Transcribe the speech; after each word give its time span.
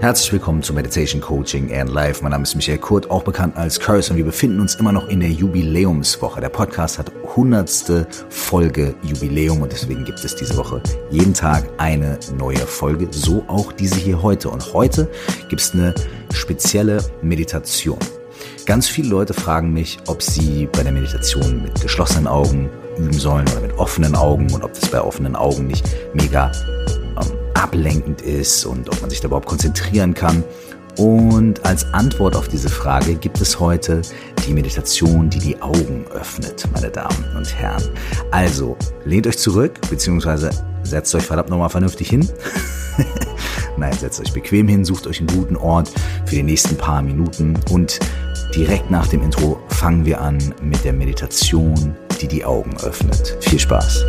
Herzlich 0.00 0.32
willkommen 0.32 0.62
zu 0.62 0.72
Meditation 0.72 1.20
Coaching 1.20 1.74
and 1.74 1.90
Life. 1.90 2.22
Mein 2.22 2.30
Name 2.30 2.44
ist 2.44 2.54
Michael 2.54 2.78
Kurt, 2.78 3.10
auch 3.10 3.24
bekannt 3.24 3.56
als 3.56 3.80
Curse 3.80 4.12
und 4.12 4.16
wir 4.16 4.24
befinden 4.24 4.60
uns 4.60 4.76
immer 4.76 4.92
noch 4.92 5.08
in 5.08 5.18
der 5.18 5.30
Jubiläumswoche. 5.30 6.40
Der 6.40 6.50
Podcast 6.50 7.00
hat 7.00 7.10
hundertste 7.34 8.06
Folge 8.28 8.94
Jubiläum 9.02 9.60
und 9.60 9.72
deswegen 9.72 10.04
gibt 10.04 10.24
es 10.24 10.36
diese 10.36 10.56
Woche 10.56 10.80
jeden 11.10 11.34
Tag 11.34 11.68
eine 11.78 12.16
neue 12.38 12.58
Folge, 12.58 13.08
so 13.10 13.42
auch 13.48 13.72
diese 13.72 13.96
hier 13.96 14.22
heute. 14.22 14.50
Und 14.50 14.72
heute 14.72 15.10
gibt 15.48 15.62
es 15.62 15.74
eine 15.74 15.92
spezielle 16.32 17.02
Meditation. 17.20 17.98
Ganz 18.66 18.86
viele 18.86 19.08
Leute 19.08 19.34
fragen 19.34 19.72
mich, 19.72 19.98
ob 20.06 20.22
sie 20.22 20.68
bei 20.70 20.84
der 20.84 20.92
Meditation 20.92 21.60
mit 21.60 21.80
geschlossenen 21.80 22.28
Augen 22.28 22.70
üben 22.98 23.18
sollen 23.18 23.48
oder 23.48 23.62
mit 23.62 23.76
offenen 23.76 24.14
Augen 24.14 24.48
und 24.54 24.62
ob 24.62 24.74
das 24.74 24.88
bei 24.90 25.00
offenen 25.00 25.34
Augen 25.34 25.66
nicht 25.66 25.84
mega 26.14 26.52
ablenkend 27.58 28.22
ist 28.22 28.64
und 28.64 28.88
ob 28.88 29.00
man 29.00 29.10
sich 29.10 29.20
da 29.20 29.26
überhaupt 29.26 29.46
konzentrieren 29.46 30.14
kann. 30.14 30.44
Und 30.96 31.64
als 31.64 31.92
Antwort 31.94 32.34
auf 32.34 32.48
diese 32.48 32.68
Frage 32.68 33.14
gibt 33.14 33.40
es 33.40 33.60
heute 33.60 34.02
die 34.46 34.52
Meditation, 34.52 35.30
die 35.30 35.38
die 35.38 35.62
Augen 35.62 36.04
öffnet, 36.12 36.64
meine 36.72 36.90
Damen 36.90 37.24
und 37.36 37.54
Herren. 37.54 37.82
Also, 38.32 38.76
lehnt 39.04 39.26
euch 39.28 39.38
zurück, 39.38 39.74
beziehungsweise 39.88 40.50
setzt 40.82 41.14
euch 41.14 41.22
verdammt 41.22 41.50
nochmal 41.50 41.68
vernünftig 41.68 42.10
hin. 42.10 42.28
Nein, 43.76 43.92
setzt 43.92 44.20
euch 44.20 44.32
bequem 44.32 44.66
hin, 44.66 44.84
sucht 44.84 45.06
euch 45.06 45.20
einen 45.20 45.28
guten 45.28 45.56
Ort 45.56 45.92
für 46.26 46.34
die 46.34 46.42
nächsten 46.42 46.76
paar 46.76 47.00
Minuten 47.00 47.54
und 47.70 48.00
direkt 48.56 48.90
nach 48.90 49.06
dem 49.06 49.22
Intro 49.22 49.60
fangen 49.68 50.04
wir 50.04 50.20
an 50.20 50.38
mit 50.60 50.84
der 50.84 50.94
Meditation, 50.94 51.94
die 52.20 52.26
die 52.26 52.44
Augen 52.44 52.76
öffnet. 52.78 53.36
Viel 53.40 53.60
Spaß! 53.60 54.04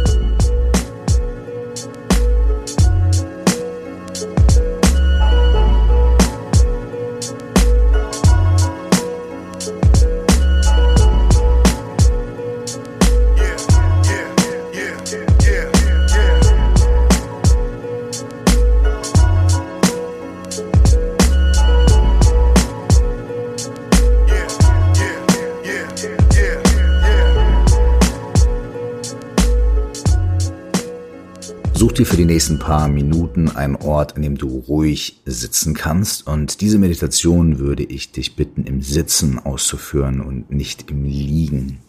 Dir 32.00 32.06
für 32.06 32.18
die 32.18 32.26
nächsten 32.26 32.60
paar 32.60 32.88
Minuten 32.88 33.50
einen 33.50 33.76
Ort, 33.76 34.16
an 34.16 34.22
dem 34.22 34.38
du 34.38 34.48
ruhig 34.48 35.20
sitzen 35.26 35.74
kannst. 35.74 36.26
Und 36.28 36.62
diese 36.62 36.80
Meditation 36.80 37.60
würde 37.60 37.84
ich 37.84 38.14
dich 38.14 38.38
bitten, 38.38 38.64
im 38.64 38.82
Sitzen 38.82 39.38
auszuführen 39.38 40.22
und 40.22 40.50
nicht 40.50 40.90
im 40.90 41.04
Liegen. 41.04 41.80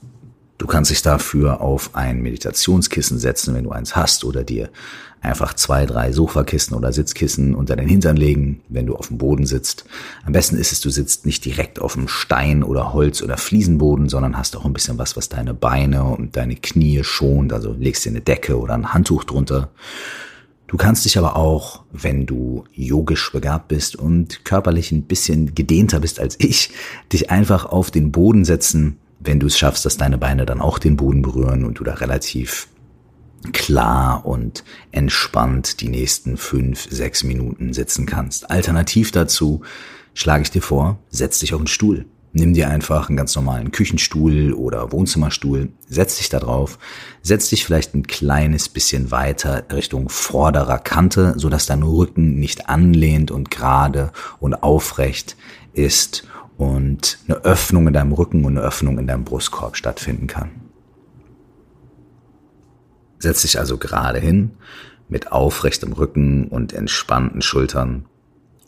Du 0.61 0.67
kannst 0.67 0.91
dich 0.91 1.01
dafür 1.01 1.63
auf 1.63 1.95
ein 1.95 2.21
Meditationskissen 2.21 3.19
setzen, 3.19 3.55
wenn 3.55 3.65
du 3.65 3.71
eins 3.71 3.97
hast, 3.97 4.25
oder 4.27 4.45
dir 4.45 4.69
einfach 5.23 5.55
zwei, 5.55 5.87
drei 5.87 6.13
Sofakissen 6.13 6.77
oder 6.77 6.93
Sitzkissen 6.93 7.55
unter 7.55 7.77
den 7.77 7.89
Hintern 7.89 8.19
legen, 8.19 8.61
wenn 8.69 8.85
du 8.85 8.95
auf 8.95 9.09
dem 9.09 9.17
Boden 9.17 9.47
sitzt. 9.47 9.87
Am 10.23 10.35
besten 10.35 10.59
ist 10.59 10.71
es, 10.71 10.83
du 10.83 10.91
sitzt 10.91 11.25
nicht 11.25 11.47
direkt 11.47 11.81
auf 11.81 11.95
dem 11.95 12.09
Stein 12.09 12.63
oder 12.63 12.93
Holz 12.93 13.23
oder 13.23 13.39
Fliesenboden, 13.39 14.11
sondern 14.11 14.37
hast 14.37 14.55
auch 14.55 14.67
ein 14.67 14.75
bisschen 14.75 14.99
was, 14.99 15.17
was 15.17 15.31
deine 15.31 15.55
Beine 15.55 16.05
und 16.05 16.37
deine 16.37 16.57
Knie 16.57 17.03
schont. 17.05 17.55
Also 17.55 17.73
legst 17.73 18.05
dir 18.05 18.11
eine 18.11 18.21
Decke 18.21 18.59
oder 18.59 18.75
ein 18.75 18.93
Handtuch 18.93 19.25
drunter. 19.25 19.71
Du 20.67 20.77
kannst 20.77 21.07
dich 21.07 21.17
aber 21.17 21.37
auch, 21.37 21.85
wenn 21.91 22.27
du 22.27 22.65
yogisch 22.75 23.33
begabt 23.33 23.69
bist 23.69 23.97
und 23.97 24.45
körperlich 24.45 24.93
ein 24.93 25.05
bisschen 25.05 25.55
gedehnter 25.55 26.01
bist 26.01 26.21
als 26.21 26.37
ich, 26.39 26.71
dich 27.15 27.31
einfach 27.31 27.65
auf 27.65 27.91
den 27.91 28.13
Boden 28.13 28.45
setzen 28.45 28.99
wenn 29.21 29.39
du 29.39 29.47
es 29.47 29.59
schaffst, 29.59 29.85
dass 29.85 29.97
deine 29.97 30.19
Beine 30.19 30.47
dann 30.47 30.61
auch 30.61 30.79
den 30.79 30.97
Boden 30.97 31.23
berühren 31.23 31.65
und 31.65 31.79
du 31.79 31.85
da 31.85 31.95
relativ 31.95 32.69
klar 33.53 34.27
und 34.27 34.65
entspannt 34.93 35.81
die 35.81 35.89
nächsten 35.89 36.37
fünf, 36.37 36.89
sechs 36.91 37.23
Minuten 37.23 37.73
sitzen 37.73 38.07
kannst. 38.07 38.51
Alternativ 38.51 39.13
dazu 39.13 39.63
schlage 40.15 40.43
ich 40.43 40.51
dir 40.51 40.63
vor, 40.63 40.99
setz 41.11 41.39
dich 41.39 41.55
auf 41.55 41.61
einen 41.61 41.67
Stuhl. 41.67 42.07
Nimm 42.33 42.55
dir 42.55 42.69
einfach 42.69 43.09
einen 43.09 43.17
ganz 43.17 43.35
normalen 43.35 43.73
Küchenstuhl 43.73 44.53
oder 44.53 44.93
Wohnzimmerstuhl, 44.93 45.73
setz 45.89 46.19
dich 46.19 46.29
da 46.29 46.39
drauf, 46.39 46.79
setz 47.23 47.49
dich 47.49 47.65
vielleicht 47.65 47.95
ein 47.95 48.07
kleines 48.07 48.69
bisschen 48.69 49.11
weiter 49.11 49.65
Richtung 49.73 50.09
vorderer 50.09 50.79
Kante, 50.79 51.35
so 51.37 51.49
dass 51.49 51.67
dein 51.67 51.83
Rücken 51.83 52.37
nicht 52.39 52.69
anlehnt 52.69 53.33
und 53.33 53.51
gerade 53.51 54.13
und 54.39 54.63
aufrecht 54.63 55.37
ist 55.73 56.25
und 56.61 57.17
eine 57.27 57.39
Öffnung 57.39 57.87
in 57.87 57.95
deinem 57.95 58.13
Rücken 58.13 58.45
und 58.45 58.59
eine 58.59 58.67
Öffnung 58.67 58.99
in 58.99 59.07
deinem 59.07 59.25
Brustkorb 59.25 59.79
stattfinden 59.79 60.27
kann. 60.27 60.51
Setz 63.19 63.41
dich 63.41 63.59
also 63.59 63.79
gerade 63.79 64.19
hin, 64.19 64.51
mit 65.09 65.33
aufrechtem 65.33 65.95
Rücken 65.95 66.49
und 66.49 66.75
entspannten 66.75 67.41
Schultern, 67.41 68.05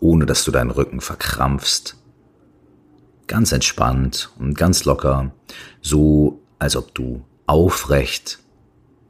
ohne 0.01 0.25
dass 0.25 0.43
du 0.45 0.51
deinen 0.51 0.71
Rücken 0.71 1.03
verkrampfst. 1.03 1.99
Ganz 3.27 3.53
entspannt 3.53 4.33
und 4.39 4.57
ganz 4.57 4.87
locker, 4.87 5.33
so 5.83 6.41
als 6.59 6.77
ob 6.77 6.95
du 6.95 7.23
aufrecht 7.47 8.39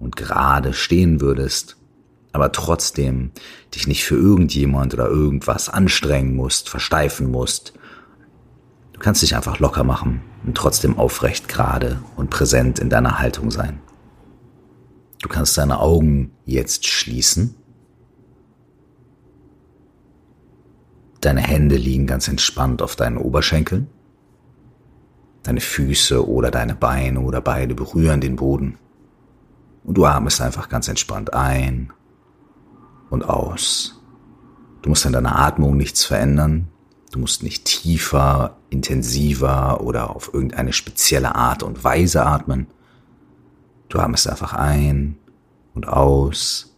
und 0.00 0.16
gerade 0.16 0.72
stehen 0.72 1.20
würdest, 1.20 1.76
aber 2.32 2.50
trotzdem 2.50 3.30
dich 3.76 3.86
nicht 3.86 4.02
für 4.04 4.16
irgendjemand 4.16 4.92
oder 4.92 5.06
irgendwas 5.06 5.68
anstrengen 5.68 6.34
musst, 6.34 6.68
versteifen 6.68 7.30
musst, 7.30 7.74
kannst 9.02 9.20
dich 9.20 9.36
einfach 9.36 9.58
locker 9.58 9.84
machen 9.84 10.22
und 10.46 10.56
trotzdem 10.56 10.96
aufrecht 10.96 11.48
gerade 11.48 12.00
und 12.16 12.30
präsent 12.30 12.78
in 12.78 12.88
deiner 12.88 13.18
Haltung 13.18 13.50
sein. 13.50 13.80
Du 15.20 15.28
kannst 15.28 15.58
deine 15.58 15.80
Augen 15.80 16.32
jetzt 16.44 16.86
schließen. 16.86 17.54
Deine 21.20 21.40
Hände 21.40 21.76
liegen 21.76 22.06
ganz 22.06 22.26
entspannt 22.26 22.82
auf 22.82 22.96
deinen 22.96 23.18
Oberschenkeln. 23.18 23.88
Deine 25.42 25.60
Füße 25.60 26.28
oder 26.28 26.50
deine 26.50 26.74
Beine 26.74 27.20
oder 27.20 27.40
beide 27.40 27.74
berühren 27.74 28.20
den 28.20 28.36
Boden. 28.36 28.78
Und 29.84 29.98
du 29.98 30.04
atmest 30.04 30.40
einfach 30.40 30.68
ganz 30.68 30.88
entspannt 30.88 31.34
ein 31.34 31.92
und 33.10 33.24
aus. 33.28 34.00
Du 34.82 34.88
musst 34.88 35.06
an 35.06 35.12
deiner 35.12 35.38
Atmung 35.38 35.76
nichts 35.76 36.04
verändern. 36.04 36.71
Du 37.12 37.18
musst 37.18 37.42
nicht 37.42 37.66
tiefer, 37.66 38.56
intensiver 38.70 39.82
oder 39.82 40.16
auf 40.16 40.32
irgendeine 40.32 40.72
spezielle 40.72 41.34
Art 41.34 41.62
und 41.62 41.84
Weise 41.84 42.24
atmen. 42.24 42.68
Du 43.90 43.98
atmest 43.98 44.26
einfach 44.26 44.54
ein 44.54 45.18
und 45.74 45.86
aus. 45.86 46.74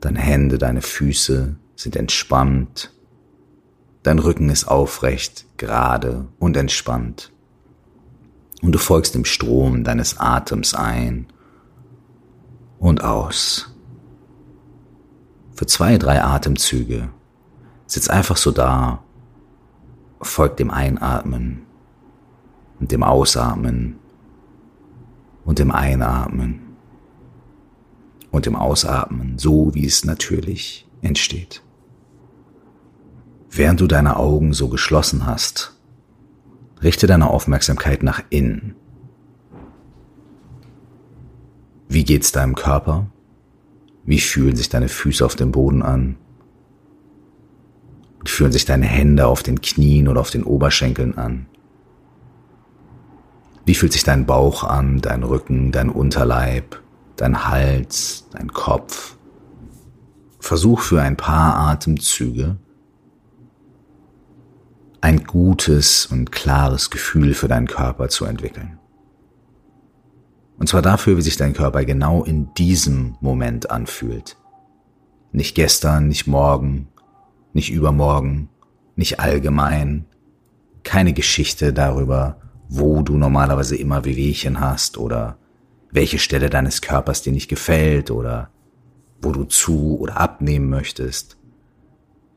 Deine 0.00 0.18
Hände, 0.18 0.58
deine 0.58 0.82
Füße 0.82 1.54
sind 1.76 1.94
entspannt. 1.94 2.92
Dein 4.02 4.18
Rücken 4.18 4.50
ist 4.50 4.64
aufrecht, 4.66 5.46
gerade 5.58 6.26
und 6.40 6.56
entspannt. 6.56 7.30
Und 8.62 8.72
du 8.72 8.80
folgst 8.80 9.14
dem 9.14 9.24
Strom 9.24 9.84
deines 9.84 10.18
Atems 10.18 10.74
ein 10.74 11.28
und 12.80 13.04
aus. 13.04 13.72
Für 15.54 15.66
zwei, 15.66 15.98
drei 15.98 16.20
Atemzüge 16.20 17.10
sitz 17.86 18.08
einfach 18.08 18.36
so 18.36 18.50
da 18.50 19.03
folgt 20.26 20.58
dem 20.60 20.70
Einatmen 20.70 21.62
und 22.80 22.92
dem 22.92 23.02
Ausatmen 23.02 23.98
und 25.44 25.58
dem 25.58 25.70
Einatmen 25.70 26.60
und 28.30 28.46
dem 28.46 28.56
Ausatmen, 28.56 29.38
so 29.38 29.74
wie 29.74 29.86
es 29.86 30.04
natürlich 30.04 30.88
entsteht. 31.02 31.62
Während 33.50 33.80
du 33.80 33.86
deine 33.86 34.16
Augen 34.16 34.52
so 34.52 34.68
geschlossen 34.68 35.26
hast, 35.26 35.78
richte 36.82 37.06
deine 37.06 37.30
Aufmerksamkeit 37.30 38.02
nach 38.02 38.22
innen. 38.30 38.74
Wie 41.88 42.04
geht's 42.04 42.32
deinem 42.32 42.56
Körper? 42.56 43.06
Wie 44.04 44.18
fühlen 44.18 44.56
sich 44.56 44.68
deine 44.68 44.88
Füße 44.88 45.24
auf 45.24 45.36
dem 45.36 45.52
Boden 45.52 45.82
an? 45.82 46.16
Fühlen 48.26 48.52
sich 48.52 48.64
deine 48.64 48.86
Hände 48.86 49.26
auf 49.26 49.42
den 49.42 49.60
Knien 49.60 50.08
oder 50.08 50.20
auf 50.20 50.30
den 50.30 50.44
Oberschenkeln 50.44 51.18
an? 51.18 51.46
Wie 53.66 53.74
fühlt 53.74 53.92
sich 53.92 54.04
dein 54.04 54.26
Bauch 54.26 54.64
an, 54.64 55.00
dein 55.00 55.22
Rücken, 55.22 55.72
dein 55.72 55.88
Unterleib, 55.88 56.80
dein 57.16 57.48
Hals, 57.48 58.28
dein 58.32 58.52
Kopf? 58.52 59.16
Versuch 60.40 60.80
für 60.80 61.00
ein 61.00 61.16
paar 61.16 61.56
Atemzüge 61.56 62.56
ein 65.04 65.24
gutes 65.24 66.06
und 66.06 66.32
klares 66.32 66.88
Gefühl 66.88 67.34
für 67.34 67.46
deinen 67.46 67.66
Körper 67.66 68.08
zu 68.08 68.24
entwickeln. 68.24 68.78
Und 70.58 70.66
zwar 70.66 70.80
dafür, 70.80 71.18
wie 71.18 71.22
sich 71.22 71.36
dein 71.36 71.52
Körper 71.52 71.84
genau 71.84 72.24
in 72.24 72.54
diesem 72.54 73.16
Moment 73.20 73.70
anfühlt. 73.70 74.38
Nicht 75.30 75.54
gestern, 75.54 76.08
nicht 76.08 76.26
morgen, 76.26 76.88
nicht 77.54 77.72
übermorgen, 77.72 78.50
nicht 78.96 79.20
allgemein, 79.20 80.04
keine 80.82 81.14
Geschichte 81.14 81.72
darüber, 81.72 82.36
wo 82.68 83.02
du 83.02 83.16
normalerweise 83.16 83.76
immer 83.76 84.04
Wehwehchen 84.04 84.60
hast 84.60 84.98
oder 84.98 85.38
welche 85.90 86.18
Stelle 86.18 86.50
deines 86.50 86.82
Körpers 86.82 87.22
dir 87.22 87.32
nicht 87.32 87.48
gefällt 87.48 88.10
oder 88.10 88.50
wo 89.22 89.32
du 89.32 89.44
zu 89.44 89.98
oder 89.98 90.18
abnehmen 90.18 90.68
möchtest, 90.68 91.38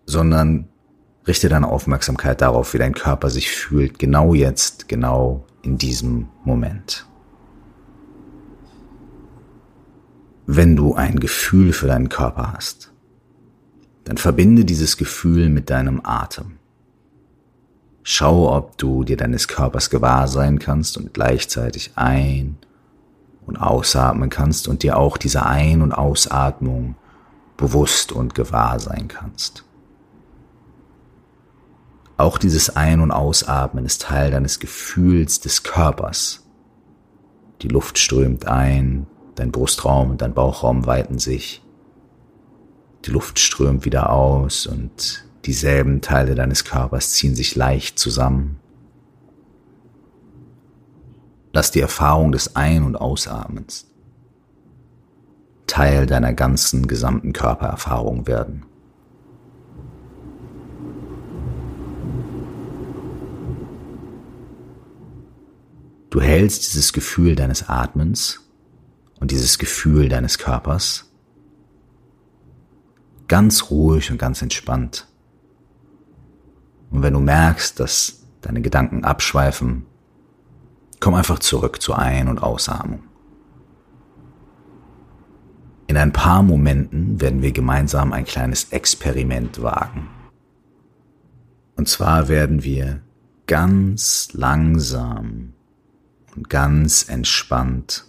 sondern 0.05 0.69
richte 1.27 1.49
deine 1.49 1.67
Aufmerksamkeit 1.67 2.41
darauf, 2.41 2.73
wie 2.73 2.77
dein 2.77 2.93
Körper 2.93 3.29
sich 3.29 3.51
fühlt, 3.51 3.99
genau 3.99 4.33
jetzt, 4.33 4.87
genau 4.87 5.45
in 5.63 5.77
diesem 5.77 6.29
Moment. 6.45 7.05
Wenn 10.45 10.77
du 10.77 10.93
ein 10.93 11.19
Gefühl 11.19 11.73
für 11.73 11.87
deinen 11.87 12.07
Körper 12.07 12.53
hast, 12.53 12.93
dann 14.07 14.15
verbinde 14.15 14.63
dieses 14.63 14.95
Gefühl 14.95 15.49
mit 15.49 15.69
deinem 15.69 15.99
Atem. 16.01 16.59
Schau, 18.03 18.55
ob 18.55 18.77
du 18.77 19.03
dir 19.03 19.17
deines 19.17 19.49
Körpers 19.49 19.89
gewahr 19.89 20.29
sein 20.29 20.59
kannst 20.59 20.95
und 20.95 21.13
gleichzeitig 21.13 21.91
ein- 21.95 22.57
und 23.45 23.57
ausatmen 23.57 24.29
kannst 24.29 24.69
und 24.69 24.83
dir 24.83 24.97
auch 24.97 25.17
diese 25.17 25.45
Ein- 25.45 25.81
und 25.81 25.91
Ausatmung 25.91 26.95
bewusst 27.57 28.13
und 28.13 28.33
gewahr 28.33 28.79
sein 28.79 29.09
kannst. 29.09 29.65
Auch 32.15 32.37
dieses 32.37 32.77
Ein- 32.77 33.01
und 33.01 33.11
Ausatmen 33.11 33.85
ist 33.85 34.03
Teil 34.03 34.31
deines 34.31 34.61
Gefühls 34.61 35.41
des 35.41 35.63
Körpers. 35.63 36.47
Die 37.61 37.67
Luft 37.67 37.97
strömt 37.97 38.47
ein, 38.47 39.05
dein 39.35 39.51
Brustraum 39.51 40.11
und 40.11 40.21
dein 40.21 40.33
Bauchraum 40.33 40.85
weiten 40.85 41.19
sich. 41.19 41.61
Die 43.07 43.13
Luft 43.13 43.39
strömt 43.39 43.85
wieder 43.85 44.09
aus 44.09 44.67
und 44.67 45.23
dieselben 45.45 46.01
Teile 46.01 46.35
deines 46.35 46.65
Körpers 46.65 47.13
ziehen 47.13 47.35
sich 47.35 47.55
leicht 47.55 47.97
zusammen. 47.97 48.59
Lass 51.53 51.71
die 51.71 51.79
Erfahrung 51.79 52.33
des 52.33 52.57
Ein- 52.57 52.83
und 52.83 52.97
Ausatmens 52.97 53.87
Teil 55.67 56.05
deiner 56.05 56.33
ganzen 56.33 56.87
gesamten 56.87 57.31
Körpererfahrung 57.31 58.27
werden. 58.27 58.65
Du 66.09 66.19
hältst 66.19 66.67
dieses 66.67 66.91
Gefühl 66.91 67.35
deines 67.35 67.69
Atmens 67.69 68.41
und 69.21 69.31
dieses 69.31 69.59
Gefühl 69.59 70.09
deines 70.09 70.37
Körpers 70.37 71.07
ganz 73.27 73.69
ruhig 73.69 74.11
und 74.11 74.17
ganz 74.17 74.41
entspannt. 74.41 75.07
Und 76.89 77.03
wenn 77.03 77.13
du 77.13 77.19
merkst, 77.19 77.79
dass 77.79 78.23
deine 78.41 78.61
Gedanken 78.61 79.03
abschweifen, 79.03 79.85
komm 80.99 81.13
einfach 81.13 81.39
zurück 81.39 81.81
zur 81.81 81.99
Ein- 81.99 82.29
und 82.29 82.41
Ausatmung. 82.41 83.03
In 85.87 85.97
ein 85.97 86.11
paar 86.11 86.43
Momenten 86.43 87.21
werden 87.21 87.41
wir 87.41 87.51
gemeinsam 87.51 88.11
ein 88.11 88.25
kleines 88.25 88.71
Experiment 88.71 89.61
wagen. 89.61 90.09
Und 91.75 91.87
zwar 91.87 92.27
werden 92.27 92.63
wir 92.63 93.01
ganz 93.45 94.29
langsam 94.33 95.53
und 96.35 96.49
ganz 96.49 97.07
entspannt 97.07 98.06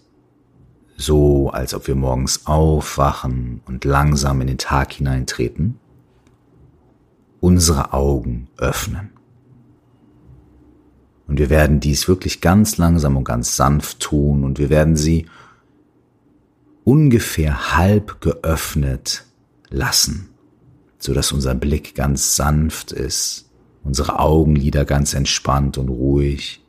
so 0.98 1.48
als 1.50 1.74
ob 1.74 1.86
wir 1.86 1.94
morgens 1.94 2.44
aufwachen 2.46 3.62
und 3.66 3.84
langsam 3.84 4.40
in 4.40 4.48
den 4.48 4.58
Tag 4.58 4.92
hineintreten, 4.92 5.78
unsere 7.40 7.92
Augen 7.92 8.48
öffnen. 8.58 9.10
Und 11.28 11.38
wir 11.38 11.50
werden 11.50 11.78
dies 11.78 12.08
wirklich 12.08 12.40
ganz 12.40 12.78
langsam 12.78 13.16
und 13.16 13.24
ganz 13.24 13.54
sanft 13.54 14.00
tun 14.00 14.44
und 14.44 14.58
wir 14.58 14.70
werden 14.70 14.96
sie 14.96 15.26
ungefähr 16.82 17.76
halb 17.76 18.20
geöffnet 18.20 19.24
lassen, 19.68 20.30
so 20.98 21.14
dass 21.14 21.30
unser 21.30 21.54
Blick 21.54 21.94
ganz 21.94 22.34
sanft 22.34 22.90
ist, 22.90 23.50
unsere 23.84 24.18
Augenlider 24.18 24.84
ganz 24.84 25.14
entspannt 25.14 25.78
und 25.78 25.90
ruhig 25.90 26.60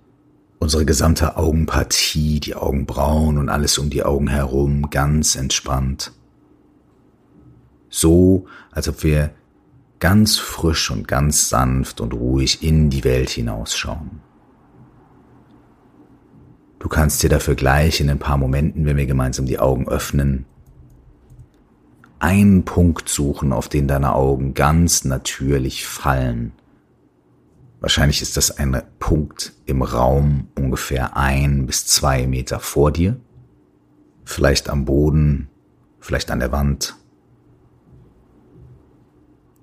unsere 0.60 0.86
gesamte 0.86 1.38
Augenpartie, 1.38 2.40
die 2.40 2.56
Augenbrauen 2.56 3.38
und 3.38 3.50
alles 3.50 3.78
um 3.78 3.90
die 3.90 4.04
Augen 4.04 4.28
herum 4.28 4.90
ganz 4.90 5.36
entspannt. 5.36 6.12
So, 7.90 8.46
als 8.72 8.88
ob 8.88 9.04
wir 9.04 9.32
ganz 10.00 10.38
frisch 10.38 10.92
und 10.92 11.08
ganz 11.08 11.50
sanft 11.50 12.02
und 12.02 12.14
ruhig 12.14 12.62
in 12.62 12.90
die 12.90 13.04
Welt 13.04 13.30
hinausschauen. 13.30 14.22
Du 16.78 16.88
kannst 16.88 17.24
dir 17.24 17.30
dafür 17.30 17.56
gleich 17.56 18.00
in 18.00 18.10
ein 18.10 18.20
paar 18.20 18.38
Momenten, 18.38 18.86
wenn 18.86 18.96
wir 18.96 19.06
gemeinsam 19.06 19.46
die 19.46 19.60
Augen 19.60 19.88
öffnen, 19.88 20.46
einen 22.20 22.64
Punkt 22.64 23.10
suchen, 23.10 23.54
auf 23.54 23.70
den 23.70 23.88
deine 23.88 24.14
Augen 24.14 24.54
ganz 24.54 25.06
natürlich 25.06 25.88
fallen 25.88 26.54
Wahrscheinlich 27.80 28.22
ist 28.22 28.36
das 28.36 28.58
ein 28.58 28.82
Punkt 29.00 29.54
im 29.66 29.82
Raum 29.82 30.50
ungefähr 30.56 31.16
ein 31.16 31.66
bis 31.66 31.86
zwei 31.86 32.28
Meter 32.28 32.60
vor 32.60 32.92
dir. 32.92 33.20
Vielleicht 34.26 34.70
am 34.70 34.86
Boden, 34.86 35.50
vielleicht 36.00 36.30
an 36.30 36.40
der 36.40 36.52
Wand. 36.52 36.96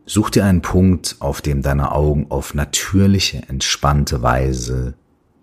Such 0.07 0.31
dir 0.31 0.45
einen 0.45 0.63
Punkt, 0.63 1.17
auf 1.19 1.43
dem 1.43 1.63
deine 1.63 1.93
Augen 1.93 2.31
auf 2.31 2.55
natürliche, 2.55 3.43
entspannte 3.49 4.23
Weise 4.23 4.95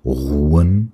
ruhen, 0.04 0.94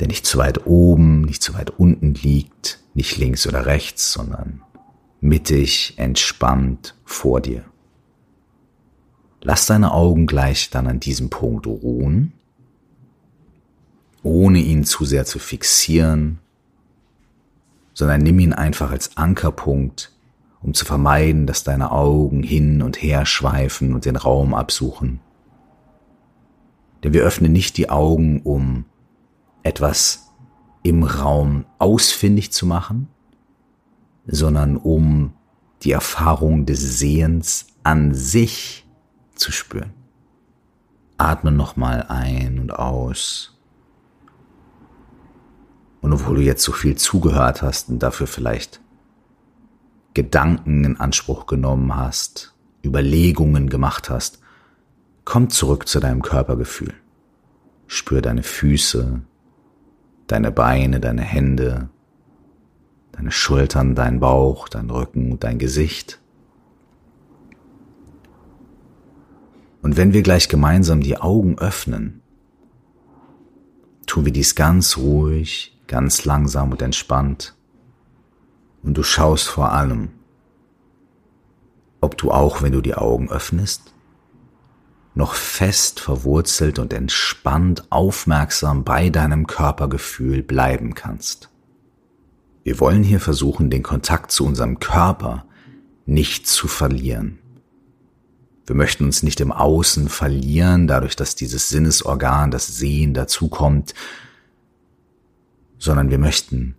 der 0.00 0.08
nicht 0.08 0.26
zu 0.26 0.38
weit 0.38 0.66
oben, 0.66 1.20
nicht 1.22 1.42
zu 1.42 1.54
weit 1.54 1.70
unten 1.70 2.14
liegt, 2.14 2.82
nicht 2.94 3.16
links 3.16 3.46
oder 3.46 3.66
rechts, 3.66 4.12
sondern 4.12 4.62
mittig, 5.20 5.94
entspannt 5.98 6.96
vor 7.04 7.40
dir. 7.40 7.64
Lass 9.44 9.66
deine 9.66 9.92
Augen 9.92 10.26
gleich 10.26 10.70
dann 10.70 10.86
an 10.86 11.00
diesem 11.00 11.28
Punkt 11.28 11.66
ruhen, 11.66 12.32
ohne 14.22 14.60
ihn 14.60 14.84
zu 14.84 15.04
sehr 15.04 15.24
zu 15.24 15.40
fixieren, 15.40 16.38
sondern 17.92 18.22
nimm 18.22 18.38
ihn 18.38 18.52
einfach 18.52 18.92
als 18.92 19.16
Ankerpunkt, 19.16 20.12
um 20.62 20.74
zu 20.74 20.84
vermeiden, 20.84 21.48
dass 21.48 21.64
deine 21.64 21.90
Augen 21.90 22.44
hin 22.44 22.82
und 22.82 23.02
her 23.02 23.26
schweifen 23.26 23.94
und 23.94 24.04
den 24.04 24.14
Raum 24.14 24.54
absuchen. 24.54 25.18
Denn 27.02 27.12
wir 27.12 27.24
öffnen 27.24 27.52
nicht 27.52 27.76
die 27.76 27.90
Augen, 27.90 28.42
um 28.42 28.84
etwas 29.64 30.30
im 30.84 31.02
Raum 31.02 31.64
ausfindig 31.80 32.52
zu 32.52 32.64
machen, 32.64 33.08
sondern 34.24 34.76
um 34.76 35.32
die 35.82 35.90
Erfahrung 35.90 36.64
des 36.64 37.00
Sehens 37.00 37.66
an 37.82 38.14
sich 38.14 38.81
zu 39.38 39.52
spüren. 39.52 39.92
Atme 41.18 41.52
nochmal 41.52 42.06
ein 42.08 42.58
und 42.58 42.72
aus. 42.72 43.58
Und 46.00 46.12
obwohl 46.12 46.36
du 46.36 46.42
jetzt 46.42 46.64
so 46.64 46.72
viel 46.72 46.96
zugehört 46.96 47.62
hast 47.62 47.88
und 47.88 48.00
dafür 48.00 48.26
vielleicht 48.26 48.80
Gedanken 50.14 50.84
in 50.84 51.00
Anspruch 51.00 51.46
genommen 51.46 51.94
hast, 51.94 52.54
Überlegungen 52.84 53.68
gemacht 53.68 54.10
hast, 54.10 54.40
komm 55.24 55.48
zurück 55.48 55.88
zu 55.88 56.00
deinem 56.00 56.22
Körpergefühl. 56.22 56.94
Spür 57.86 58.20
deine 58.20 58.42
Füße, 58.42 59.22
deine 60.26 60.50
Beine, 60.50 60.98
deine 60.98 61.22
Hände, 61.22 61.88
deine 63.12 63.30
Schultern, 63.30 63.94
dein 63.94 64.18
Bauch, 64.20 64.68
dein 64.68 64.90
Rücken 64.90 65.32
und 65.32 65.44
dein 65.44 65.58
Gesicht. 65.58 66.21
Und 69.82 69.96
wenn 69.96 70.12
wir 70.12 70.22
gleich 70.22 70.48
gemeinsam 70.48 71.00
die 71.00 71.18
Augen 71.18 71.58
öffnen, 71.58 72.22
tun 74.06 74.24
wir 74.24 74.32
dies 74.32 74.54
ganz 74.54 74.96
ruhig, 74.96 75.78
ganz 75.88 76.24
langsam 76.24 76.70
und 76.70 76.80
entspannt. 76.80 77.54
Und 78.82 78.96
du 78.96 79.02
schaust 79.02 79.48
vor 79.48 79.72
allem, 79.72 80.10
ob 82.00 82.16
du 82.16 82.30
auch, 82.30 82.62
wenn 82.62 82.72
du 82.72 82.80
die 82.80 82.94
Augen 82.94 83.30
öffnest, 83.30 83.92
noch 85.14 85.34
fest 85.34 86.00
verwurzelt 86.00 86.78
und 86.78 86.92
entspannt 86.92 87.84
aufmerksam 87.90 88.84
bei 88.84 89.10
deinem 89.10 89.46
Körpergefühl 89.46 90.42
bleiben 90.42 90.94
kannst. 90.94 91.50
Wir 92.64 92.80
wollen 92.80 93.02
hier 93.02 93.20
versuchen, 93.20 93.68
den 93.68 93.82
Kontakt 93.82 94.30
zu 94.30 94.46
unserem 94.46 94.78
Körper 94.78 95.44
nicht 96.06 96.46
zu 96.46 96.68
verlieren. 96.68 97.41
Wir 98.66 98.76
möchten 98.76 99.04
uns 99.04 99.22
nicht 99.22 99.40
im 99.40 99.52
Außen 99.52 100.08
verlieren, 100.08 100.86
dadurch, 100.86 101.16
dass 101.16 101.34
dieses 101.34 101.68
Sinnesorgan, 101.68 102.50
das 102.50 102.76
Sehen 102.76 103.12
dazukommt, 103.12 103.94
sondern 105.78 106.10
wir 106.10 106.18
möchten 106.18 106.76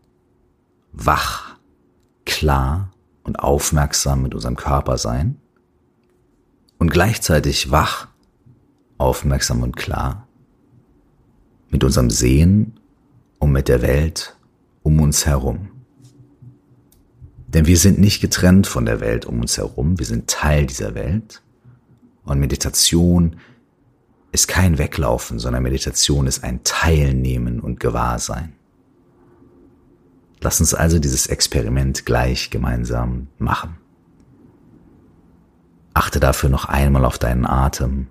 wach, 0.93 1.57
klar 2.25 2.91
und 3.23 3.39
aufmerksam 3.39 4.21
mit 4.21 4.33
unserem 4.33 4.55
Körper 4.55 4.97
sein 4.97 5.37
und 6.77 6.89
gleichzeitig 6.89 7.71
wach, 7.71 8.07
aufmerksam 8.97 9.63
und 9.63 9.75
klar 9.75 10.27
mit 11.69 11.83
unserem 11.83 12.09
Sehen 12.09 12.79
und 13.39 13.51
mit 13.51 13.67
der 13.67 13.81
Welt 13.81 14.37
um 14.83 15.01
uns 15.01 15.25
herum. 15.25 15.69
Denn 17.47 17.65
wir 17.65 17.77
sind 17.77 17.99
nicht 17.99 18.21
getrennt 18.21 18.67
von 18.67 18.85
der 18.85 18.99
Welt 18.99 19.25
um 19.25 19.41
uns 19.41 19.57
herum, 19.57 19.99
wir 19.99 20.05
sind 20.05 20.29
Teil 20.29 20.65
dieser 20.65 20.95
Welt. 20.95 21.41
Und 22.25 22.39
Meditation 22.39 23.37
ist 24.31 24.47
kein 24.47 24.77
Weglaufen, 24.77 25.39
sondern 25.39 25.63
Meditation 25.63 26.27
ist 26.27 26.43
ein 26.43 26.63
Teilnehmen 26.63 27.59
und 27.59 27.79
Gewahrsein. 27.79 28.53
Lass 30.41 30.59
uns 30.59 30.73
also 30.73 30.99
dieses 30.99 31.27
Experiment 31.27 32.05
gleich 32.05 32.49
gemeinsam 32.49 33.27
machen. 33.37 33.77
Achte 35.93 36.19
dafür 36.19 36.49
noch 36.49 36.65
einmal 36.65 37.05
auf 37.05 37.17
deinen 37.17 37.45
Atem, 37.45 38.07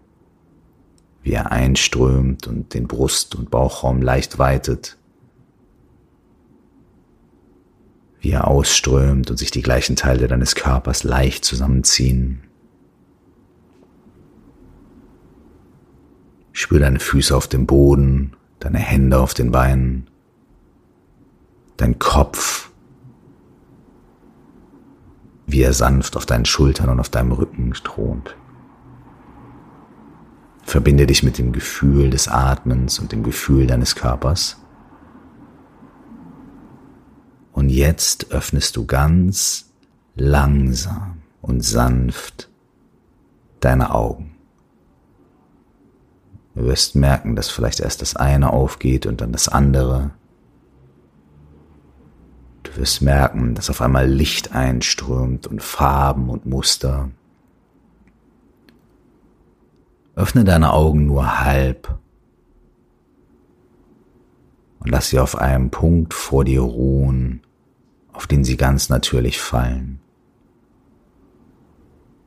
wie 1.22 1.32
er 1.32 1.52
einströmt 1.52 2.46
und 2.46 2.74
den 2.74 2.86
Brust- 2.86 3.34
und 3.34 3.50
Bauchraum 3.50 4.00
leicht 4.00 4.38
weitet, 4.38 4.96
wie 8.20 8.30
er 8.30 8.46
ausströmt 8.46 9.30
und 9.30 9.36
sich 9.36 9.50
die 9.50 9.62
gleichen 9.62 9.96
Teile 9.96 10.28
deines 10.28 10.54
Körpers 10.54 11.02
leicht 11.02 11.44
zusammenziehen. 11.44 12.42
Spür 16.52 16.80
deine 16.80 17.00
Füße 17.00 17.34
auf 17.36 17.48
dem 17.48 17.66
Boden, 17.66 18.36
deine 18.60 18.78
Hände 18.78 19.18
auf 19.18 19.34
den 19.34 19.50
Beinen, 19.50 20.08
dein 21.76 21.98
Kopf, 21.98 22.70
wie 25.46 25.62
er 25.62 25.72
sanft 25.72 26.16
auf 26.16 26.26
deinen 26.26 26.44
Schultern 26.44 26.88
und 26.88 27.00
auf 27.00 27.08
deinem 27.08 27.32
Rücken 27.32 27.72
thront. 27.72 28.36
Verbinde 30.62 31.06
dich 31.06 31.22
mit 31.22 31.38
dem 31.38 31.52
Gefühl 31.52 32.10
des 32.10 32.28
Atmens 32.28 32.98
und 32.98 33.12
dem 33.12 33.22
Gefühl 33.22 33.66
deines 33.66 33.96
Körpers. 33.96 34.58
Und 37.52 37.68
jetzt 37.68 38.30
öffnest 38.30 38.76
du 38.76 38.86
ganz 38.86 39.72
langsam 40.14 41.22
und 41.42 41.62
sanft 41.62 42.48
deine 43.60 43.94
Augen. 43.94 44.36
Du 46.62 46.68
wirst 46.68 46.94
merken, 46.94 47.34
dass 47.34 47.50
vielleicht 47.50 47.80
erst 47.80 48.02
das 48.02 48.14
eine 48.14 48.52
aufgeht 48.52 49.06
und 49.06 49.20
dann 49.20 49.32
das 49.32 49.48
andere. 49.48 50.12
Du 52.62 52.76
wirst 52.76 53.02
merken, 53.02 53.56
dass 53.56 53.68
auf 53.68 53.82
einmal 53.82 54.08
Licht 54.08 54.52
einströmt 54.52 55.48
und 55.48 55.60
Farben 55.60 56.30
und 56.30 56.46
Muster. 56.46 57.10
Öffne 60.14 60.44
deine 60.44 60.72
Augen 60.72 61.04
nur 61.04 61.40
halb 61.40 61.98
und 64.78 64.88
lass 64.88 65.08
sie 65.08 65.18
auf 65.18 65.36
einem 65.36 65.70
Punkt 65.72 66.14
vor 66.14 66.44
dir 66.44 66.60
ruhen, 66.60 67.42
auf 68.12 68.28
den 68.28 68.44
sie 68.44 68.56
ganz 68.56 68.88
natürlich 68.88 69.40
fallen. 69.40 69.98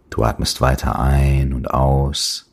Du 0.09 0.25
atmest 0.25 0.59
weiter 0.59 0.99
ein 0.99 1.53
und 1.53 1.71
aus. 1.71 2.51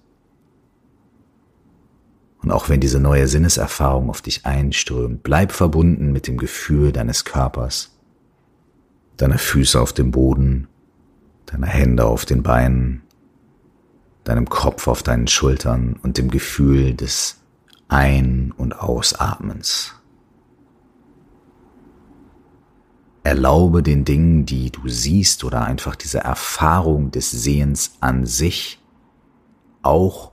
Auch 2.52 2.68
wenn 2.68 2.80
diese 2.80 3.00
neue 3.00 3.28
Sinneserfahrung 3.28 4.10
auf 4.10 4.20
dich 4.20 4.44
einströmt, 4.44 5.22
bleib 5.22 5.52
verbunden 5.52 6.12
mit 6.12 6.26
dem 6.26 6.36
Gefühl 6.36 6.92
deines 6.92 7.24
Körpers, 7.24 7.96
deiner 9.16 9.38
Füße 9.38 9.80
auf 9.80 9.94
dem 9.94 10.10
Boden, 10.10 10.68
deiner 11.46 11.66
Hände 11.66 12.04
auf 12.04 12.26
den 12.26 12.42
Beinen, 12.42 13.02
deinem 14.24 14.48
Kopf 14.48 14.86
auf 14.86 15.02
deinen 15.02 15.28
Schultern 15.28 15.98
und 16.02 16.18
dem 16.18 16.30
Gefühl 16.30 16.94
des 16.94 17.40
Ein- 17.88 18.52
und 18.56 18.78
Ausatmens. 18.78 19.94
Erlaube 23.24 23.82
den 23.82 24.04
Dingen, 24.04 24.44
die 24.44 24.70
du 24.70 24.88
siehst 24.88 25.44
oder 25.44 25.64
einfach 25.64 25.96
diese 25.96 26.18
Erfahrung 26.18 27.12
des 27.12 27.30
Sehens 27.30 27.96
an 28.00 28.26
sich 28.26 28.78
auch 29.82 30.32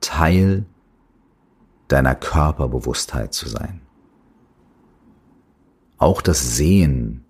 Teil 0.00 0.64
deiner 1.92 2.14
Körperbewusstheit 2.14 3.34
zu 3.34 3.48
sein. 3.48 3.80
Auch 5.98 6.22
das 6.22 6.56
Sehen 6.56 7.24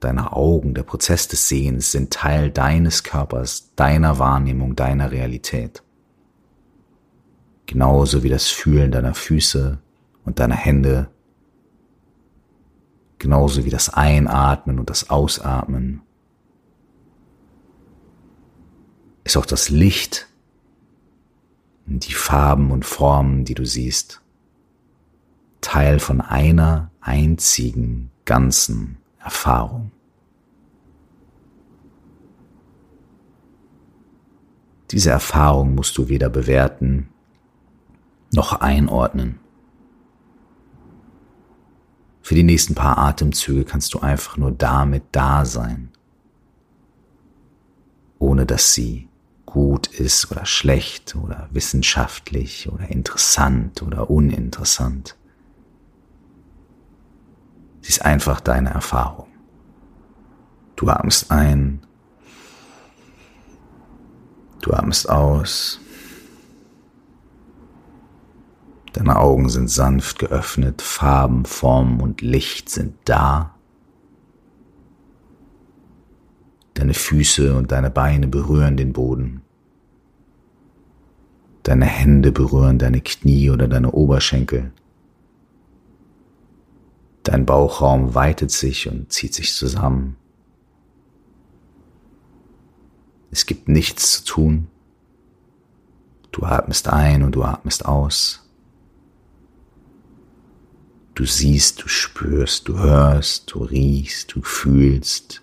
deiner 0.00 0.36
Augen, 0.36 0.74
der 0.74 0.82
Prozess 0.82 1.28
des 1.28 1.48
Sehens 1.48 1.90
sind 1.90 2.12
Teil 2.12 2.50
deines 2.50 3.02
Körpers, 3.02 3.72
deiner 3.76 4.18
Wahrnehmung, 4.18 4.76
deiner 4.76 5.10
Realität. 5.10 5.82
Genauso 7.66 8.22
wie 8.22 8.28
das 8.28 8.48
Fühlen 8.48 8.92
deiner 8.92 9.14
Füße 9.14 9.78
und 10.24 10.38
deiner 10.38 10.54
Hände, 10.54 11.08
genauso 13.18 13.64
wie 13.64 13.70
das 13.70 13.88
Einatmen 13.88 14.78
und 14.78 14.90
das 14.90 15.10
Ausatmen, 15.10 16.02
ist 19.24 19.36
auch 19.36 19.46
das 19.46 19.70
Licht 19.70 20.28
die 21.86 22.14
Farben 22.14 22.70
und 22.70 22.84
Formen, 22.84 23.44
die 23.44 23.54
du 23.54 23.64
siehst, 23.64 24.22
Teil 25.60 25.98
von 25.98 26.20
einer 26.20 26.90
einzigen 27.00 28.10
ganzen 28.24 28.98
Erfahrung. 29.18 29.90
Diese 34.90 35.10
Erfahrung 35.10 35.74
musst 35.74 35.96
du 35.98 36.08
weder 36.08 36.28
bewerten 36.28 37.08
noch 38.32 38.60
einordnen. 38.60 39.40
Für 42.22 42.34
die 42.34 42.42
nächsten 42.42 42.74
paar 42.74 42.98
Atemzüge 42.98 43.64
kannst 43.64 43.92
du 43.94 44.00
einfach 44.00 44.36
nur 44.36 44.50
damit 44.52 45.04
da 45.12 45.44
sein, 45.44 45.90
ohne 48.18 48.46
dass 48.46 48.72
sie 48.72 49.08
gut 49.54 49.86
ist 49.86 50.32
oder 50.32 50.46
schlecht 50.46 51.14
oder 51.14 51.48
wissenschaftlich 51.52 52.68
oder 52.72 52.88
interessant 52.88 53.82
oder 53.82 54.10
uninteressant. 54.10 55.16
Sie 57.80 57.90
ist 57.90 58.04
einfach 58.04 58.40
deine 58.40 58.70
Erfahrung. 58.70 59.28
Du 60.74 60.88
atmest 60.88 61.30
ein, 61.30 61.86
du 64.60 64.72
atmest 64.72 65.08
aus. 65.08 65.78
Deine 68.92 69.20
Augen 69.20 69.48
sind 69.48 69.70
sanft 69.70 70.18
geöffnet, 70.18 70.82
Farben, 70.82 71.44
Formen 71.44 72.00
und 72.00 72.22
Licht 72.22 72.70
sind 72.70 72.96
da. 73.04 73.54
Deine 76.74 76.94
Füße 76.94 77.54
und 77.56 77.70
deine 77.70 77.90
Beine 77.90 78.26
berühren 78.26 78.76
den 78.76 78.92
Boden. 78.92 79.43
Deine 81.64 81.86
Hände 81.86 82.30
berühren 82.30 82.78
deine 82.78 83.00
Knie 83.00 83.50
oder 83.50 83.66
deine 83.66 83.90
Oberschenkel. 83.90 84.70
Dein 87.22 87.46
Bauchraum 87.46 88.14
weitet 88.14 88.50
sich 88.50 88.86
und 88.86 89.10
zieht 89.10 89.34
sich 89.34 89.54
zusammen. 89.54 90.16
Es 93.30 93.46
gibt 93.46 93.66
nichts 93.66 94.12
zu 94.12 94.24
tun. 94.24 94.66
Du 96.32 96.42
atmest 96.44 96.88
ein 96.88 97.22
und 97.22 97.34
du 97.34 97.42
atmest 97.42 97.86
aus. 97.86 98.46
Du 101.14 101.24
siehst, 101.24 101.82
du 101.82 101.88
spürst, 101.88 102.68
du 102.68 102.78
hörst, 102.78 103.54
du 103.54 103.64
riechst, 103.64 104.34
du 104.34 104.42
fühlst. 104.42 105.42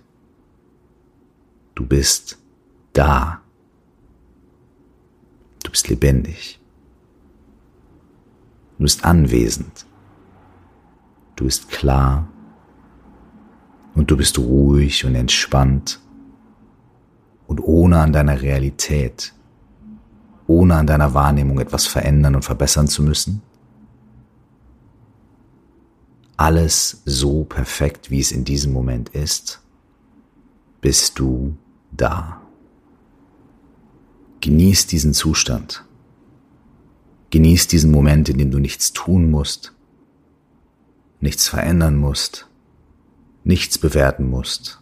Du 1.74 1.88
bist 1.88 2.38
da. 2.94 3.41
Du 5.72 5.74
bist 5.74 5.88
lebendig. 5.88 6.60
Du 8.78 8.84
bist 8.84 9.06
anwesend. 9.06 9.86
Du 11.38 11.46
bist 11.46 11.70
klar. 11.70 12.28
Und 13.96 14.12
du 14.12 14.18
bist 14.18 14.38
ruhig 14.38 15.06
und 15.06 15.16
entspannt. 15.16 16.02
Und 17.48 17.62
ohne 17.62 18.02
an 18.02 18.12
deiner 18.12 18.42
Realität, 18.42 19.34
ohne 20.46 20.76
an 20.76 20.88
deiner 20.88 21.14
Wahrnehmung 21.14 21.58
etwas 21.62 21.88
verändern 21.88 22.36
und 22.36 22.44
verbessern 22.44 22.90
zu 22.90 23.02
müssen. 23.02 23.42
Alles 26.36 27.02
so 27.06 27.46
perfekt, 27.46 28.12
wie 28.12 28.20
es 28.20 28.34
in 28.34 28.44
diesem 28.44 28.74
Moment 28.74 29.08
ist, 29.08 29.62
bist 30.82 31.18
du 31.18 31.56
da. 31.92 32.41
Genieß 34.42 34.88
diesen 34.88 35.14
Zustand. 35.14 35.86
Genieß 37.30 37.68
diesen 37.68 37.92
Moment, 37.92 38.28
in 38.28 38.38
dem 38.38 38.52
du 38.52 38.60
nichts 38.60 38.92
tun 38.92 39.32
musst, 39.32 39.74
nichts 41.22 41.48
verändern 41.48 41.96
musst, 41.96 42.50
nichts 43.44 43.78
bewerten 43.78 44.30
musst, 44.30 44.82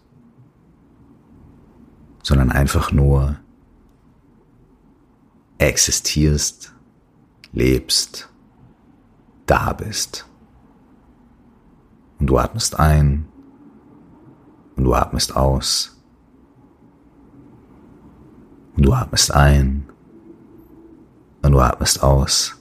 sondern 2.24 2.52
einfach 2.52 2.92
nur 2.92 3.38
existierst, 5.60 6.74
lebst, 7.52 8.30
da 9.46 9.74
bist. 9.74 10.26
Und 12.20 12.28
du 12.28 12.38
atmest 12.38 12.80
ein 12.80 13.28
und 14.76 14.86
du 14.86 14.94
atmest 14.94 15.36
aus. 15.36 15.99
Und 18.80 18.86
du 18.86 18.94
atmest 18.94 19.34
ein 19.34 19.84
und 21.42 21.52
du 21.52 21.60
atmest 21.60 22.02
aus. 22.02 22.56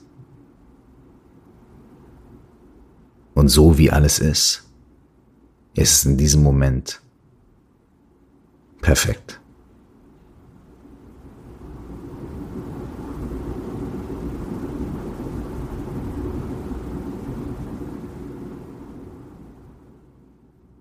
Und 3.35 3.47
so 3.47 3.77
wie 3.77 3.89
alles 3.89 4.19
ist, 4.19 4.69
ist 5.75 5.93
es 5.93 6.03
in 6.03 6.17
diesem 6.17 6.43
Moment 6.43 7.01
perfekt. 8.81 9.39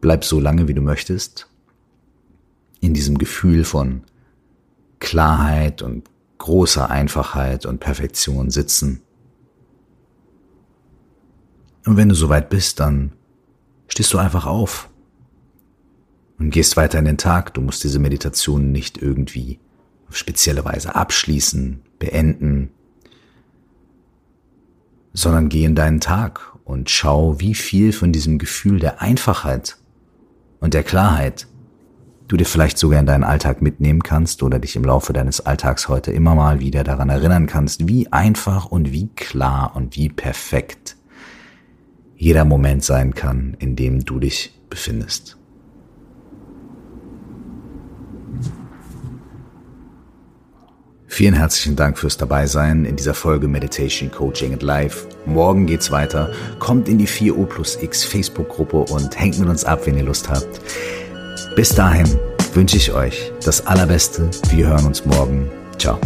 Bleib 0.01 0.25
so 0.25 0.41
lange, 0.41 0.67
wie 0.67 0.75
du 0.75 0.83
möchtest, 0.83 1.49
in 2.81 2.93
diesem 2.93 3.19
Gefühl 3.19 3.63
von 3.63 4.03
Klarheit 5.01 5.83
und 5.83 6.09
großer 6.39 6.91
Einfachheit 6.91 7.67
und 7.67 7.81
Perfektion 7.81 8.51
sitzen. 8.51 9.03
Und 11.85 11.97
wenn 11.97 12.09
du 12.09 12.15
soweit 12.15 12.51
bist, 12.51 12.81
dann 12.81 13.13
stehst 13.89 14.13
du 14.13 14.19
einfach 14.19 14.47
auf 14.47 14.91
und 16.39 16.51
gehst 16.51 16.77
weiter 16.77 16.99
in 16.99 17.07
den 17.07 17.19
Tag. 17.19 17.55
Du 17.55 17.61
musst 17.61 17.83
diese 17.83 17.99
Meditation 17.99 18.73
nicht 18.73 18.99
irgendwie 18.99 19.59
auf 20.09 20.17
spezielle 20.17 20.65
Weise 20.65 20.95
abschließen, 20.95 21.83
beenden, 21.99 22.71
sondern 25.13 25.49
geh 25.49 25.65
in 25.65 25.75
deinen 25.75 26.01
Tag 26.01 26.55
und 26.65 26.91
schau, 26.91 27.41
wie 27.41 27.55
viel 27.55 27.93
von 27.93 28.13
diesem 28.13 28.39
Gefühl 28.39 28.79
der 28.79 29.01
Einfachheit 29.01 29.79
und 30.61 30.75
der 30.75 30.85
Klarheit 30.85 31.47
du 32.29 32.37
dir 32.37 32.45
vielleicht 32.45 32.79
sogar 32.79 33.01
in 33.01 33.07
deinen 33.07 33.25
Alltag 33.25 33.63
mitnehmen 33.63 34.03
kannst 34.03 34.43
oder 34.43 34.59
dich 34.59 34.77
im 34.77 34.85
Laufe 34.85 35.13
deines 35.13 35.45
Alltags 35.45 35.89
heute 35.89 36.13
immer 36.13 36.35
mal 36.35 36.61
wieder 36.61 36.85
daran 36.85 37.09
erinnern 37.09 37.47
kannst, 37.47 37.89
wie 37.89 38.13
einfach 38.13 38.67
und 38.67 38.93
wie 38.93 39.09
klar 39.17 39.73
und 39.75 39.97
wie 39.97 40.11
perfekt 40.11 40.97
jeder 42.15 42.45
Moment 42.45 42.85
sein 42.85 43.15
kann, 43.15 43.57
in 43.59 43.77
dem 43.77 44.05
du 44.05 44.21
dich 44.21 44.53
befindest. 44.69 45.37
Vielen 51.07 51.35
herzlichen 51.35 51.75
Dank 51.75 51.99
fürs 51.99 52.19
Dabeisein 52.19 52.85
in 52.85 52.95
dieser 52.95 53.15
Folge 53.15 53.49
Meditation, 53.49 54.11
Coaching 54.11 54.53
and 54.53 54.63
Life. 54.63 55.09
Morgen 55.25 55.67
geht's 55.67 55.91
weiter. 55.91 56.31
Kommt 56.59 56.89
in 56.89 56.99
die 56.99 57.09
4O 57.09 57.47
plus 57.47 57.79
X 57.81 58.05
Facebook-Gruppe 58.05 58.77
und 58.77 59.19
hängt 59.19 59.39
mit 59.39 59.49
uns 59.49 59.65
ab, 59.65 59.87
wenn 59.87 59.97
ihr 59.97 60.05
Lust 60.05 60.29
habt. 60.29 60.61
Bis 61.57 61.75
dahin 61.75 62.07
wünsche 62.55 62.77
ich 62.77 62.93
euch 62.93 63.33
das 63.45 63.67
Allerbeste. 63.67 64.31
Wir 64.51 64.69
hören 64.69 64.87
uns 64.87 65.05
morgen. 65.05 65.51
Ciao. 65.79 65.99